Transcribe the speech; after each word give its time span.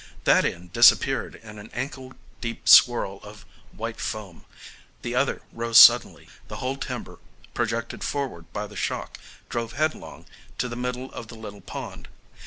That 0.23 0.45
end 0.45 0.73
disappeared 0.73 1.35
in 1.43 1.59
an 1.59 1.69
ankle 1.73 2.13
deep 2.41 2.67
swirl 2.67 3.19
of 3.21 3.45
white 3.71 3.99
foam, 3.99 4.45
the 5.03 5.13
other 5.13 5.43
rose 5.53 5.77
suddenly, 5.77 6.27
the 6.47 6.55
whole 6.55 6.77
timber, 6.77 7.19
projected 7.53 8.03
forward 8.03 8.51
by 8.51 8.65
the 8.65 8.75
shock, 8.75 9.19
drove 9.47 9.73
headlong 9.73 10.25
to 10.57 10.67
the 10.67 10.75
middle 10.75 11.11
of 11.11 11.27
the 11.27 11.35
little 11.35 11.61
pond. 11.61 12.07